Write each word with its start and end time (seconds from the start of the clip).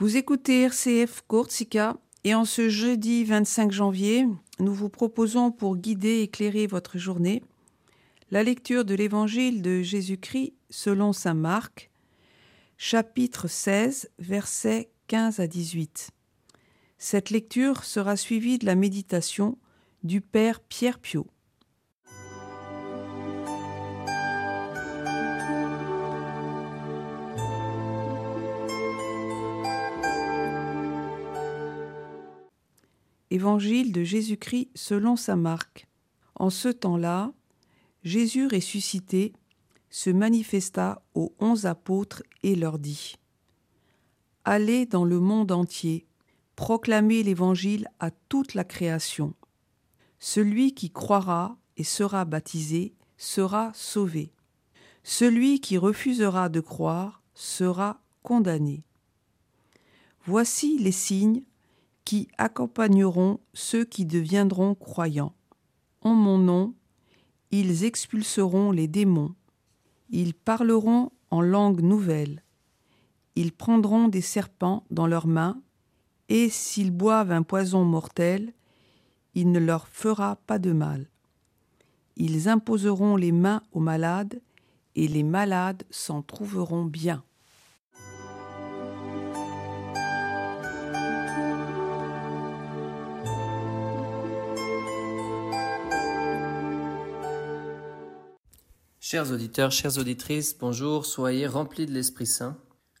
Vous 0.00 0.16
écoutez 0.16 0.62
RCF 0.62 1.24
Courtsica 1.28 1.98
et 2.24 2.34
en 2.34 2.46
ce 2.46 2.70
jeudi 2.70 3.22
25 3.22 3.70
janvier, 3.70 4.26
nous 4.58 4.72
vous 4.72 4.88
proposons 4.88 5.52
pour 5.52 5.76
guider 5.76 6.08
et 6.08 6.22
éclairer 6.22 6.66
votre 6.66 6.96
journée 6.96 7.42
la 8.30 8.42
lecture 8.42 8.86
de 8.86 8.94
l'Évangile 8.94 9.60
de 9.60 9.82
Jésus-Christ 9.82 10.54
selon 10.70 11.12
Saint 11.12 11.34
Marc, 11.34 11.90
chapitre 12.78 13.46
16, 13.46 14.08
versets 14.18 14.88
15 15.08 15.38
à 15.38 15.46
18. 15.46 16.12
Cette 16.96 17.28
lecture 17.28 17.84
sera 17.84 18.16
suivie 18.16 18.56
de 18.56 18.64
la 18.64 18.76
méditation 18.76 19.58
du 20.02 20.22
Père 20.22 20.60
Pierre 20.60 20.98
Piot. 20.98 21.26
Évangile 33.32 33.92
de 33.92 34.02
Jésus-Christ 34.02 34.70
selon 34.74 35.14
Saint 35.14 35.36
Marc. 35.36 35.86
En 36.34 36.50
ce 36.50 36.68
temps-là, 36.68 37.32
Jésus 38.02 38.48
ressuscité 38.48 39.32
se 39.88 40.10
manifesta 40.10 41.02
aux 41.14 41.32
onze 41.38 41.64
apôtres 41.64 42.24
et 42.42 42.56
leur 42.56 42.78
dit 42.80 43.16
Allez 44.44 44.84
dans 44.84 45.04
le 45.04 45.20
monde 45.20 45.52
entier, 45.52 46.06
proclamez 46.56 47.22
l'Évangile 47.22 47.88
à 48.00 48.10
toute 48.10 48.54
la 48.54 48.64
création. 48.64 49.34
Celui 50.18 50.74
qui 50.74 50.90
croira 50.90 51.56
et 51.76 51.84
sera 51.84 52.24
baptisé 52.24 52.94
sera 53.16 53.70
sauvé. 53.74 54.32
Celui 55.04 55.60
qui 55.60 55.78
refusera 55.78 56.48
de 56.48 56.60
croire 56.60 57.22
sera 57.34 58.02
condamné. 58.22 58.82
Voici 60.26 60.78
les 60.78 60.92
signes 60.92 61.42
qui 62.10 62.26
accompagneront 62.38 63.38
ceux 63.54 63.84
qui 63.84 64.04
deviendront 64.04 64.74
croyants. 64.74 65.32
En 66.00 66.12
mon 66.12 66.38
nom, 66.38 66.74
ils 67.52 67.84
expulseront 67.84 68.72
les 68.72 68.88
démons, 68.88 69.36
ils 70.08 70.34
parleront 70.34 71.12
en 71.30 71.40
langue 71.40 71.82
nouvelle, 71.82 72.42
ils 73.36 73.52
prendront 73.52 74.08
des 74.08 74.22
serpents 74.22 74.82
dans 74.90 75.06
leurs 75.06 75.28
mains, 75.28 75.62
et 76.28 76.48
s'ils 76.48 76.90
boivent 76.90 77.30
un 77.30 77.44
poison 77.44 77.84
mortel, 77.84 78.54
il 79.36 79.52
ne 79.52 79.60
leur 79.60 79.86
fera 79.86 80.34
pas 80.48 80.58
de 80.58 80.72
mal. 80.72 81.08
Ils 82.16 82.48
imposeront 82.48 83.14
les 83.14 83.30
mains 83.30 83.62
aux 83.70 83.78
malades, 83.78 84.42
et 84.96 85.06
les 85.06 85.22
malades 85.22 85.84
s'en 85.90 86.22
trouveront 86.22 86.86
bien. 86.86 87.22
Chers 99.10 99.32
auditeurs, 99.32 99.72
chères 99.72 99.98
auditrices, 99.98 100.56
bonjour, 100.56 101.04
soyez 101.04 101.48
remplis 101.48 101.84
de 101.84 101.90
l'Esprit 101.90 102.28
Saint. 102.28 102.56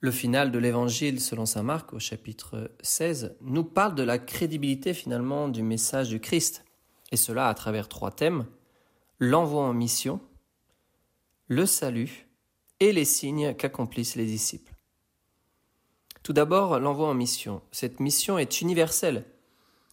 Le 0.00 0.10
final 0.10 0.52
de 0.52 0.58
l'Évangile 0.58 1.18
selon 1.18 1.46
Saint 1.46 1.62
Marc 1.62 1.94
au 1.94 1.98
chapitre 1.98 2.70
16 2.82 3.38
nous 3.40 3.64
parle 3.64 3.94
de 3.94 4.02
la 4.02 4.18
crédibilité 4.18 4.92
finalement 4.92 5.48
du 5.48 5.62
message 5.62 6.10
du 6.10 6.20
Christ, 6.20 6.62
et 7.10 7.16
cela 7.16 7.48
à 7.48 7.54
travers 7.54 7.88
trois 7.88 8.10
thèmes, 8.10 8.44
l'envoi 9.18 9.62
en 9.62 9.72
mission, 9.72 10.20
le 11.48 11.64
salut 11.64 12.28
et 12.80 12.92
les 12.92 13.06
signes 13.06 13.54
qu'accomplissent 13.54 14.16
les 14.16 14.26
disciples. 14.26 14.74
Tout 16.22 16.34
d'abord, 16.34 16.80
l'envoi 16.80 17.08
en 17.08 17.14
mission. 17.14 17.62
Cette 17.72 17.98
mission 17.98 18.36
est 18.36 18.60
universelle. 18.60 19.24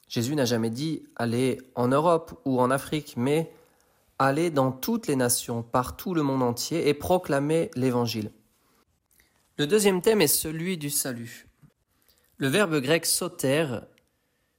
Jésus 0.09 0.35
n'a 0.35 0.43
jamais 0.43 0.71
dit 0.71 1.03
aller 1.15 1.57
en 1.75 1.87
Europe 1.87 2.37
ou 2.43 2.59
en 2.59 2.69
Afrique, 2.69 3.13
mais 3.15 3.53
aller 4.25 4.51
dans 4.51 4.71
toutes 4.71 5.07
les 5.07 5.15
nations, 5.15 5.63
par 5.63 5.97
tout 5.97 6.13
le 6.13 6.23
monde 6.23 6.43
entier, 6.43 6.87
et 6.87 6.93
proclamer 6.93 7.71
l'Évangile. 7.75 8.31
Le 9.57 9.67
deuxième 9.67 10.01
thème 10.01 10.21
est 10.21 10.27
celui 10.27 10.77
du 10.77 10.89
salut. 10.89 11.47
Le 12.37 12.47
verbe 12.47 12.79
grec 12.79 13.05
soter 13.05 13.79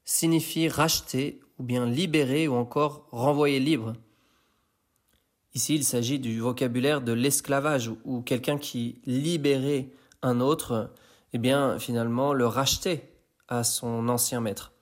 signifie 0.04 0.68
racheter, 0.68 1.40
ou 1.58 1.62
bien 1.62 1.86
libérer, 1.86 2.48
ou 2.48 2.54
encore 2.54 3.06
renvoyer 3.10 3.60
libre. 3.60 3.94
Ici, 5.54 5.74
il 5.74 5.84
s'agit 5.84 6.18
du 6.18 6.40
vocabulaire 6.40 7.00
de 7.00 7.12
l'esclavage, 7.12 7.90
où 8.04 8.22
quelqu'un 8.22 8.58
qui 8.58 9.00
libérait 9.04 9.90
un 10.22 10.40
autre, 10.40 10.92
eh 11.32 11.38
bien, 11.38 11.78
finalement, 11.78 12.32
le 12.32 12.46
rachetait 12.46 13.12
à 13.48 13.64
son 13.64 14.08
ancien 14.08 14.40
maître. 14.40 14.72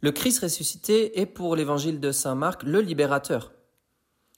Le 0.00 0.12
Christ 0.12 0.40
ressuscité 0.40 1.18
est 1.18 1.26
pour 1.26 1.56
l'évangile 1.56 1.98
de 1.98 2.12
Saint 2.12 2.34
Marc 2.34 2.62
le 2.62 2.80
libérateur. 2.80 3.52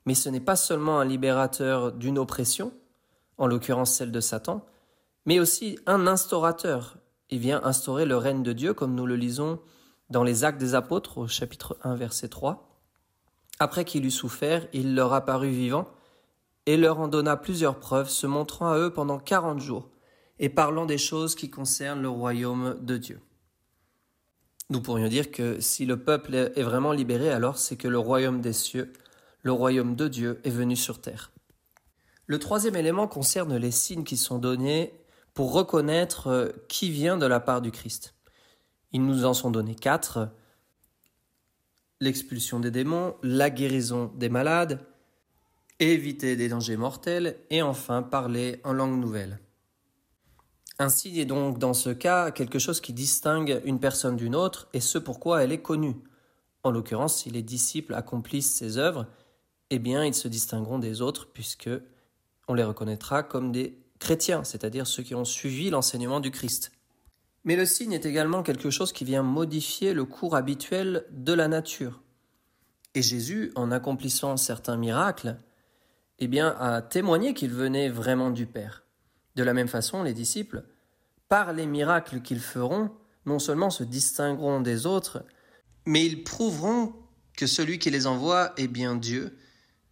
Mais 0.06 0.14
ce 0.14 0.28
n'est 0.28 0.40
pas 0.40 0.56
seulement 0.56 1.00
un 1.00 1.04
libérateur 1.04 1.92
d'une 1.92 2.18
oppression, 2.18 2.72
en 3.38 3.46
l'occurrence 3.46 3.92
celle 3.92 4.12
de 4.12 4.20
Satan, 4.20 4.64
mais 5.26 5.40
aussi 5.40 5.78
un 5.86 6.06
instaurateur. 6.06 6.96
Il 7.28 7.40
vient 7.40 7.60
instaurer 7.64 8.06
le 8.06 8.16
règne 8.16 8.42
de 8.42 8.52
Dieu, 8.52 8.72
comme 8.72 8.94
nous 8.94 9.06
le 9.06 9.16
lisons 9.16 9.60
dans 10.08 10.22
les 10.22 10.44
Actes 10.44 10.60
des 10.60 10.74
Apôtres 10.74 11.18
au 11.18 11.26
chapitre 11.26 11.76
1 11.82 11.96
verset 11.96 12.28
3. 12.28 12.80
Après 13.58 13.84
qu'il 13.84 14.06
eut 14.06 14.10
souffert, 14.10 14.66
il 14.72 14.94
leur 14.94 15.12
apparut 15.12 15.50
vivant 15.50 15.88
et 16.66 16.76
leur 16.76 17.00
en 17.00 17.08
donna 17.08 17.36
plusieurs 17.36 17.78
preuves, 17.78 18.08
se 18.08 18.26
montrant 18.26 18.70
à 18.70 18.78
eux 18.78 18.92
pendant 18.92 19.18
quarante 19.18 19.60
jours 19.60 19.88
et 20.38 20.48
parlant 20.48 20.86
des 20.86 20.98
choses 20.98 21.34
qui 21.34 21.50
concernent 21.50 22.02
le 22.02 22.08
royaume 22.08 22.76
de 22.80 22.96
Dieu. 22.96 23.20
Nous 24.68 24.82
pourrions 24.82 25.08
dire 25.08 25.30
que 25.30 25.60
si 25.60 25.86
le 25.86 25.96
peuple 25.96 26.34
est 26.34 26.62
vraiment 26.62 26.92
libéré, 26.92 27.30
alors 27.30 27.56
c'est 27.56 27.76
que 27.76 27.88
le 27.88 27.98
royaume 27.98 28.40
des 28.40 28.52
cieux 28.52 28.92
le 29.46 29.52
royaume 29.52 29.94
de 29.94 30.08
Dieu 30.08 30.40
est 30.42 30.50
venu 30.50 30.74
sur 30.74 31.00
terre. 31.00 31.30
Le 32.26 32.40
troisième 32.40 32.74
élément 32.74 33.06
concerne 33.06 33.56
les 33.56 33.70
signes 33.70 34.02
qui 34.02 34.16
sont 34.16 34.40
donnés 34.40 34.92
pour 35.34 35.52
reconnaître 35.52 36.26
euh, 36.26 36.48
qui 36.68 36.90
vient 36.90 37.16
de 37.16 37.26
la 37.26 37.38
part 37.38 37.62
du 37.62 37.70
Christ. 37.70 38.16
Ils 38.90 39.04
nous 39.04 39.24
en 39.24 39.34
sont 39.34 39.52
donnés 39.52 39.76
quatre. 39.76 40.30
L'expulsion 42.00 42.58
des 42.58 42.72
démons, 42.72 43.14
la 43.22 43.48
guérison 43.48 44.10
des 44.16 44.28
malades, 44.28 44.80
éviter 45.78 46.34
des 46.34 46.48
dangers 46.48 46.76
mortels 46.76 47.36
et 47.48 47.62
enfin 47.62 48.02
parler 48.02 48.60
en 48.64 48.72
langue 48.72 48.98
nouvelle. 48.98 49.38
Un 50.80 50.88
signe 50.88 51.18
est 51.18 51.24
donc 51.24 51.60
dans 51.60 51.72
ce 51.72 51.90
cas 51.90 52.32
quelque 52.32 52.58
chose 52.58 52.80
qui 52.80 52.92
distingue 52.92 53.62
une 53.64 53.78
personne 53.78 54.16
d'une 54.16 54.34
autre 54.34 54.66
et 54.72 54.80
ce 54.80 54.98
pourquoi 54.98 55.44
elle 55.44 55.52
est 55.52 55.62
connue. 55.62 55.94
En 56.64 56.72
l'occurrence, 56.72 57.18
si 57.18 57.30
les 57.30 57.42
disciples 57.42 57.94
accomplissent 57.94 58.52
ces 58.52 58.76
œuvres, 58.76 59.06
eh 59.70 59.78
bien, 59.78 60.04
ils 60.04 60.14
se 60.14 60.28
distingueront 60.28 60.78
des 60.78 61.00
autres 61.00 61.28
puisque 61.32 61.70
on 62.48 62.54
les 62.54 62.64
reconnaîtra 62.64 63.22
comme 63.22 63.52
des 63.52 63.78
chrétiens, 63.98 64.44
c'est-à-dire 64.44 64.86
ceux 64.86 65.02
qui 65.02 65.14
ont 65.14 65.24
suivi 65.24 65.70
l'enseignement 65.70 66.20
du 66.20 66.30
Christ. 66.30 66.72
Mais 67.44 67.56
le 67.56 67.66
signe 67.66 67.92
est 67.92 68.06
également 68.06 68.42
quelque 68.42 68.70
chose 68.70 68.92
qui 68.92 69.04
vient 69.04 69.22
modifier 69.22 69.94
le 69.94 70.04
cours 70.04 70.36
habituel 70.36 71.04
de 71.10 71.32
la 71.32 71.48
nature. 71.48 72.02
Et 72.94 73.02
Jésus, 73.02 73.52
en 73.54 73.70
accomplissant 73.70 74.36
certains 74.36 74.76
miracles, 74.76 75.38
eh 76.18 76.28
bien, 76.28 76.56
a 76.58 76.82
témoigné 76.82 77.34
qu'il 77.34 77.52
venait 77.52 77.88
vraiment 77.88 78.30
du 78.30 78.46
Père. 78.46 78.84
De 79.36 79.42
la 79.42 79.52
même 79.52 79.68
façon, 79.68 80.02
les 80.02 80.14
disciples, 80.14 80.64
par 81.28 81.52
les 81.52 81.66
miracles 81.66 82.22
qu'ils 82.22 82.40
feront, 82.40 82.90
non 83.26 83.38
seulement 83.38 83.70
se 83.70 83.84
distingueront 83.84 84.60
des 84.60 84.86
autres, 84.86 85.24
mais 85.84 86.04
ils 86.04 86.24
prouveront 86.24 86.94
que 87.36 87.46
celui 87.46 87.78
qui 87.78 87.90
les 87.90 88.06
envoie 88.06 88.52
est 88.56 88.68
bien 88.68 88.96
Dieu 88.96 89.36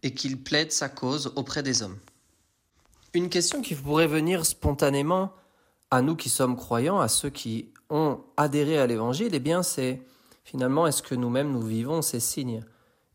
et 0.05 0.13
qu'il 0.13 0.41
plaide 0.41 0.71
sa 0.71 0.87
cause 0.87 1.33
auprès 1.35 1.63
des 1.63 1.81
hommes. 1.81 1.97
Une 3.15 3.27
question 3.27 3.63
qui 3.63 3.73
pourrait 3.73 4.05
venir 4.05 4.45
spontanément 4.45 5.33
à 5.89 6.03
nous 6.03 6.15
qui 6.15 6.29
sommes 6.29 6.55
croyants, 6.55 6.99
à 6.99 7.07
ceux 7.07 7.31
qui 7.31 7.73
ont 7.89 8.19
adhéré 8.37 8.77
à 8.77 8.85
l'évangile, 8.85 9.31
eh 9.33 9.39
bien 9.39 9.63
c'est 9.63 10.03
finalement 10.43 10.85
est-ce 10.85 11.01
que 11.01 11.15
nous-mêmes 11.15 11.51
nous 11.51 11.63
vivons 11.63 12.03
ces 12.03 12.19
signes? 12.19 12.63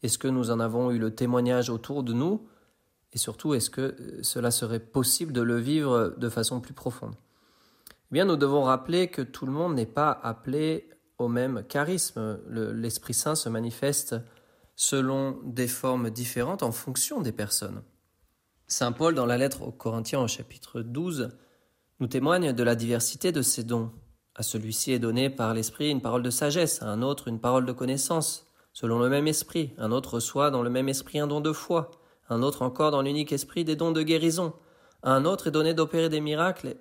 Est-ce 0.03 0.19
que 0.19 0.27
nous 0.27 0.51
en 0.51 0.59
avons 0.59 0.91
eu 0.91 0.99
le 0.99 1.15
témoignage 1.15 1.71
autour 1.71 2.03
de 2.03 2.13
nous? 2.13 2.45
Et 3.13 3.19
surtout, 3.19 3.55
est-ce 3.55 3.71
que 3.71 4.19
cela 4.23 4.51
serait 4.51 4.81
possible 4.81 5.33
de 5.33 5.43
le 5.43 5.59
vivre 5.59 6.15
de 6.17 6.29
façon 6.29 6.61
plus 6.61 6.75
profonde? 6.75 7.15
Eh 7.87 8.15
bien, 8.15 8.25
nous 8.25 8.37
devons 8.37 8.63
rappeler 8.65 9.09
que 9.09 9.23
tout 9.23 9.47
le 9.47 9.53
monde 9.53 9.75
n'est 9.75 9.87
pas 9.87 10.11
appelé 10.11 10.89
au 11.19 11.29
même 11.29 11.63
charisme. 11.69 12.41
L'Esprit 12.49 13.15
Saint 13.15 13.37
se 13.37 13.49
manifeste 13.49 14.17
selon 14.81 15.39
des 15.45 15.69
formes 15.69 16.09
différentes 16.09 16.63
en 16.63 16.73
fonction 16.73 17.21
des 17.21 17.33
personnes. 17.33 17.83
Saint 18.67 18.93
Paul, 18.93 19.15
dans 19.15 19.27
la 19.27 19.37
lettre 19.37 19.61
aux 19.61 19.73
Corinthiens 19.73 20.23
au 20.23 20.27
chapitre 20.27 20.81
12, 20.81 21.37
nous 21.99 22.07
témoigne 22.07 22.55
de 22.55 22.63
la 22.63 22.75
diversité 22.75 23.31
de 23.31 23.43
ses 23.43 23.63
dons. 23.63 23.93
À 24.35 24.43
celui-ci 24.43 24.93
est 24.93 24.99
donné 24.99 25.29
par 25.29 25.53
l'Esprit 25.53 25.91
une 25.91 26.01
parole 26.01 26.23
de 26.23 26.31
sagesse, 26.31 26.81
à 26.81 26.87
un 26.87 27.03
autre 27.03 27.29
une 27.29 27.41
parole 27.41 27.67
de 27.67 27.73
connaissance, 27.73 28.47
selon 28.73 28.99
le 28.99 29.11
même 29.11 29.29
Esprit, 29.29 29.75
un 29.77 29.93
autre 29.93 30.15
reçoit 30.15 30.51
dans 30.51 30.63
le 30.63 30.71
même 30.71 30.89
Esprit 30.89 31.19
un 31.19 31.27
don 31.27 31.43
de 31.43 31.53
foi, 31.53 31.91
un 32.31 32.43
autre 32.43 32.63
encore 32.63 32.91
dans 32.91 33.03
l'unique 33.03 33.33
Esprit 33.33 33.67
des 33.67 33.77
dons 33.77 33.93
de 33.93 34.03
guérison, 34.03 34.55
à 35.03 35.13
un 35.13 35.27
autre 35.27 35.49
est 35.49 35.53
donné 35.53 35.75
d'opérer 35.75 36.09
des 36.09 36.23
miracles, 36.23 36.77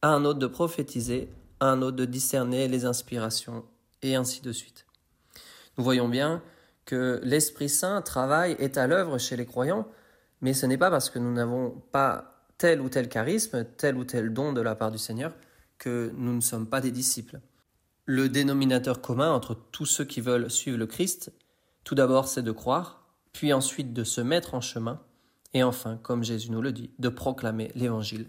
à 0.00 0.14
un 0.14 0.24
autre 0.24 0.38
de 0.38 0.46
prophétiser, 0.46 1.28
à 1.60 1.66
un 1.66 1.82
autre 1.82 1.98
de 1.98 2.06
discerner 2.06 2.68
les 2.68 2.86
inspirations, 2.86 3.66
et 4.00 4.14
ainsi 4.14 4.40
de 4.40 4.50
suite. 4.50 4.86
Nous 5.76 5.84
voyons 5.84 6.08
bien 6.08 6.42
que 6.84 7.20
l'Esprit 7.22 7.68
Saint 7.68 8.02
travaille, 8.02 8.56
est 8.58 8.76
à 8.76 8.86
l'œuvre 8.86 9.18
chez 9.18 9.36
les 9.36 9.46
croyants, 9.46 9.88
mais 10.40 10.52
ce 10.52 10.66
n'est 10.66 10.78
pas 10.78 10.90
parce 10.90 11.10
que 11.10 11.18
nous 11.18 11.32
n'avons 11.32 11.70
pas 11.92 12.46
tel 12.58 12.80
ou 12.80 12.88
tel 12.88 13.08
charisme, 13.08 13.64
tel 13.76 13.96
ou 13.96 14.04
tel 14.04 14.32
don 14.32 14.52
de 14.52 14.60
la 14.60 14.74
part 14.74 14.90
du 14.90 14.98
Seigneur, 14.98 15.34
que 15.78 16.12
nous 16.16 16.34
ne 16.34 16.40
sommes 16.40 16.68
pas 16.68 16.80
des 16.80 16.90
disciples. 16.90 17.40
Le 18.04 18.28
dénominateur 18.28 19.00
commun 19.00 19.32
entre 19.32 19.54
tous 19.54 19.86
ceux 19.86 20.04
qui 20.04 20.20
veulent 20.20 20.50
suivre 20.50 20.78
le 20.78 20.86
Christ, 20.86 21.32
tout 21.84 21.94
d'abord 21.94 22.28
c'est 22.28 22.42
de 22.42 22.52
croire, 22.52 23.06
puis 23.32 23.52
ensuite 23.52 23.92
de 23.92 24.04
se 24.04 24.20
mettre 24.20 24.54
en 24.54 24.60
chemin, 24.60 25.00
et 25.54 25.62
enfin, 25.62 25.98
comme 26.02 26.24
Jésus 26.24 26.50
nous 26.50 26.62
le 26.62 26.72
dit, 26.72 26.90
de 26.98 27.08
proclamer 27.08 27.70
l'Évangile 27.74 28.28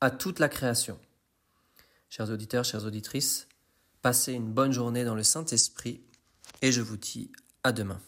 à 0.00 0.10
toute 0.10 0.38
la 0.38 0.48
création. 0.48 0.98
Chers 2.08 2.30
auditeurs, 2.30 2.64
chères 2.64 2.84
auditrices, 2.84 3.48
passez 4.02 4.32
une 4.32 4.52
bonne 4.52 4.72
journée 4.72 5.04
dans 5.04 5.14
le 5.14 5.22
Saint-Esprit, 5.22 6.02
et 6.62 6.70
je 6.70 6.82
vous 6.82 6.96
dis 6.96 7.30
à 7.66 7.72
demain. 7.72 8.00